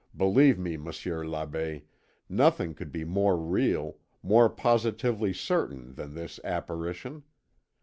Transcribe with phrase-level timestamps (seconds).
[0.17, 1.83] Believe me, Monsieur l'Abbé,
[2.27, 7.21] nothing could be more real, more positively certain than this apparition.